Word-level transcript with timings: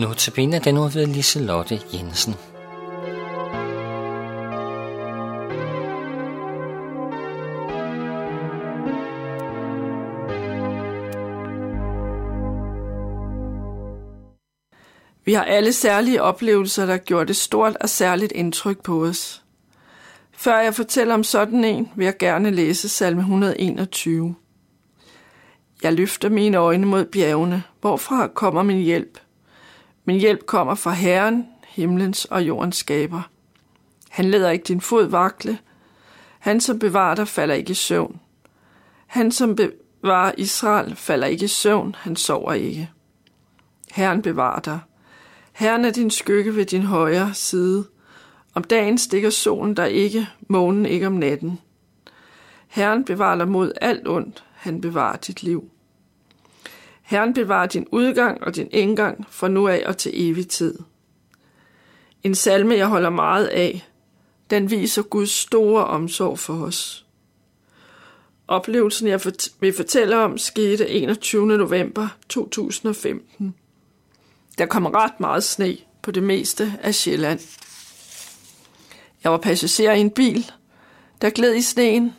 Nu 0.00 0.14
til 0.14 0.36
den 0.36 0.74
nu 0.74 0.80
ved 0.88 1.06
Liselotte 1.06 1.80
Jensen. 1.92 2.34
Vi 15.24 15.32
har 15.32 15.44
alle 15.44 15.72
særlige 15.72 16.22
oplevelser, 16.22 16.86
der 16.86 16.96
gjorde 16.96 17.30
et 17.30 17.36
stort 17.36 17.76
og 17.80 17.88
særligt 17.88 18.32
indtryk 18.32 18.82
på 18.82 19.04
os. 19.04 19.42
Før 20.32 20.58
jeg 20.58 20.74
fortæller 20.74 21.14
om 21.14 21.24
sådan 21.24 21.64
en, 21.64 21.88
vil 21.96 22.04
jeg 22.04 22.16
gerne 22.18 22.50
læse 22.50 22.88
salme 22.88 23.20
121. 23.20 24.34
Jeg 25.82 25.92
løfter 25.92 26.28
mine 26.28 26.56
øjne 26.56 26.86
mod 26.86 27.04
bjergene, 27.04 27.62
hvorfra 27.80 28.26
kommer 28.26 28.62
min 28.62 28.78
hjælp. 28.78 29.18
Min 30.04 30.20
hjælp 30.20 30.46
kommer 30.46 30.74
fra 30.74 30.90
Herren, 30.90 31.48
himlens 31.68 32.24
og 32.24 32.42
jordens 32.42 32.76
skaber. 32.76 33.22
Han 34.10 34.30
lader 34.30 34.50
ikke 34.50 34.64
din 34.64 34.80
fod 34.80 35.04
vakle. 35.04 35.58
Han, 36.38 36.60
som 36.60 36.78
bevarer 36.78 37.14
dig, 37.14 37.28
falder 37.28 37.54
ikke 37.54 37.70
i 37.70 37.74
søvn. 37.74 38.20
Han, 39.06 39.32
som 39.32 39.56
bevarer 39.56 40.32
Israel, 40.38 40.96
falder 40.96 41.26
ikke 41.26 41.44
i 41.44 41.48
søvn. 41.48 41.94
Han 41.98 42.16
sover 42.16 42.52
ikke. 42.52 42.90
Herren 43.90 44.22
bevarer 44.22 44.60
dig. 44.60 44.78
Herren 45.52 45.84
er 45.84 45.90
din 45.90 46.10
skygge 46.10 46.56
ved 46.56 46.66
din 46.66 46.82
højre 46.82 47.34
side. 47.34 47.86
Om 48.54 48.64
dagen 48.64 48.98
stikker 48.98 49.30
solen 49.30 49.76
der 49.76 49.84
ikke, 49.84 50.28
månen 50.48 50.86
ikke 50.86 51.06
om 51.06 51.12
natten. 51.12 51.58
Herren 52.68 53.04
bevarer 53.04 53.36
dig 53.36 53.48
mod 53.48 53.72
alt 53.80 54.08
ondt. 54.08 54.44
Han 54.54 54.80
bevarer 54.80 55.16
dit 55.16 55.42
liv. 55.42 55.70
Herren 57.10 57.34
bevarer 57.34 57.66
din 57.66 57.86
udgang 57.92 58.44
og 58.44 58.56
din 58.56 58.68
indgang 58.70 59.26
fra 59.30 59.48
nu 59.48 59.68
af 59.68 59.82
og 59.86 59.96
til 59.96 60.12
evig 60.14 60.48
tid. 60.48 60.78
En 62.22 62.34
salme, 62.34 62.74
jeg 62.74 62.86
holder 62.86 63.10
meget 63.10 63.46
af. 63.46 63.88
Den 64.50 64.70
viser 64.70 65.02
Guds 65.02 65.30
store 65.30 65.84
omsorg 65.84 66.38
for 66.38 66.54
os. 66.54 67.06
Oplevelsen, 68.48 69.08
jeg 69.08 69.20
vil 69.60 69.72
fortælle 69.76 70.16
om, 70.16 70.38
skete 70.38 70.88
21. 70.88 71.46
november 71.46 72.08
2015. 72.28 73.54
Der 74.58 74.66
kom 74.66 74.86
ret 74.86 75.20
meget 75.20 75.44
sne 75.44 75.76
på 76.02 76.10
det 76.10 76.22
meste 76.22 76.78
af 76.82 76.94
Sjælland. 76.94 77.40
Jeg 79.24 79.32
var 79.32 79.38
passager 79.38 79.92
i 79.92 80.00
en 80.00 80.10
bil, 80.10 80.50
der 81.22 81.30
gled 81.30 81.54
i 81.54 81.62
sneen, 81.62 82.12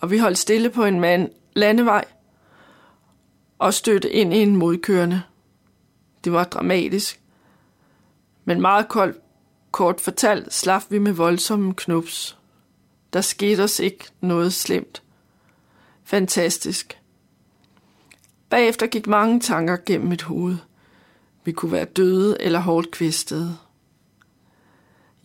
og 0.00 0.10
vi 0.10 0.18
holdt 0.18 0.38
stille 0.38 0.70
på 0.70 0.84
en 0.84 1.00
mand 1.00 1.28
landevej 1.54 2.04
og 3.62 3.74
stødte 3.74 4.10
ind 4.10 4.34
i 4.34 4.36
en 4.36 4.56
modkørende. 4.56 5.22
Det 6.24 6.32
var 6.32 6.44
dramatisk. 6.44 7.20
Men 8.44 8.60
meget 8.60 8.88
koldt, 8.88 9.16
kort 9.70 10.00
fortalt 10.00 10.54
slap 10.54 10.82
vi 10.90 10.98
med 10.98 11.12
voldsomme 11.12 11.74
knups. 11.74 12.38
Der 13.12 13.20
skete 13.20 13.62
os 13.62 13.78
ikke 13.78 14.04
noget 14.20 14.52
slemt. 14.52 15.02
Fantastisk. 16.04 16.98
Bagefter 18.50 18.86
gik 18.86 19.06
mange 19.06 19.40
tanker 19.40 19.76
gennem 19.86 20.08
mit 20.08 20.22
hoved. 20.22 20.56
Vi 21.44 21.52
kunne 21.52 21.72
være 21.72 21.84
døde 21.84 22.36
eller 22.40 22.60
hårdt 22.60 22.90
kvæstede. 22.90 23.56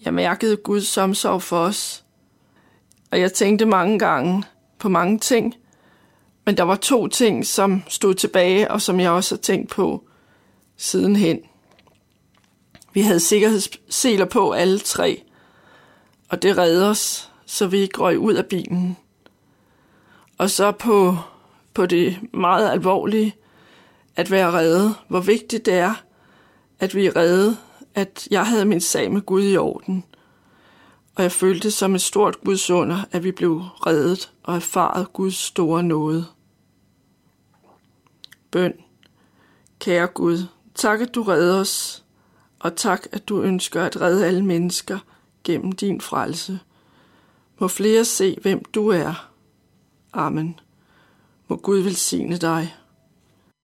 Jeg 0.05 0.13
mærkede 0.13 0.57
Guds 0.57 0.97
omsorg 0.97 1.41
for 1.41 1.59
os, 1.59 2.05
og 3.11 3.19
jeg 3.19 3.33
tænkte 3.33 3.65
mange 3.65 3.99
gange 3.99 4.43
på 4.79 4.89
mange 4.89 5.19
ting, 5.19 5.55
men 6.47 6.57
der 6.57 6.63
var 6.63 6.75
to 6.75 7.07
ting, 7.07 7.45
som 7.45 7.83
stod 7.87 8.13
tilbage, 8.13 8.71
og 8.71 8.81
som 8.81 8.99
jeg 8.99 9.11
også 9.11 9.35
har 9.35 9.41
tænkt 9.41 9.69
på 9.69 10.03
sidenhen. 10.77 11.39
Vi 12.93 13.01
havde 13.01 13.19
sikkerhedsseler 13.19 14.25
på 14.25 14.51
alle 14.51 14.79
tre, 14.79 15.23
og 16.29 16.41
det 16.41 16.57
redde 16.57 16.89
os, 16.89 17.31
så 17.45 17.67
vi 17.67 17.77
ikke 17.77 17.99
røg 17.99 18.19
ud 18.19 18.33
af 18.33 18.45
bilen. 18.45 18.97
Og 20.37 20.49
så 20.49 20.71
på, 20.71 21.17
på 21.73 21.85
det 21.85 22.17
meget 22.33 22.71
alvorlige, 22.71 23.35
at 24.15 24.31
være 24.31 24.51
reddet, 24.51 24.95
hvor 25.07 25.19
vigtigt 25.19 25.65
det 25.65 25.73
er, 25.73 25.93
at 26.79 26.95
vi 26.95 27.05
er 27.05 27.15
reddet, 27.15 27.57
at 27.95 28.27
jeg 28.31 28.45
havde 28.45 28.65
min 28.65 28.81
sag 28.81 29.11
med 29.11 29.21
Gud 29.21 29.43
i 29.43 29.57
orden. 29.57 30.03
Og 31.15 31.23
jeg 31.23 31.31
følte 31.31 31.71
som 31.71 31.95
et 31.95 32.01
stort 32.01 32.41
Guds 32.45 32.69
under, 32.69 32.97
at 33.11 33.23
vi 33.23 33.31
blev 33.31 33.61
reddet 33.87 34.31
og 34.43 34.55
erfaret 34.55 35.13
Guds 35.13 35.35
store 35.35 35.83
nåde. 35.83 36.25
Bøn. 38.57 38.73
Kære 39.79 40.07
Gud, 40.07 40.45
tak 40.75 41.01
at 41.01 41.15
du 41.15 41.23
redder 41.23 41.59
os, 41.59 42.03
og 42.59 42.75
tak 42.75 43.07
at 43.11 43.29
du 43.29 43.41
ønsker 43.41 43.83
at 43.83 44.01
redde 44.01 44.25
alle 44.25 44.45
mennesker 44.45 44.99
gennem 45.43 45.71
din 45.71 46.01
frelse. 46.01 46.59
Må 47.59 47.67
flere 47.67 48.05
se, 48.05 48.37
hvem 48.41 48.65
du 48.65 48.87
er. 48.87 49.31
Amen. 50.13 50.59
Må 51.47 51.55
Gud 51.55 51.77
velsigne 51.77 52.37
dig. 52.37 52.75